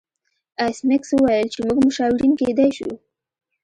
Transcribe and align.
ایس 0.63 0.77
میکس 0.87 1.09
وویل 1.13 1.47
چې 1.53 1.59
موږ 1.65 1.77
مشاورین 1.87 2.33
کیدای 2.41 2.69
شو 2.77 2.91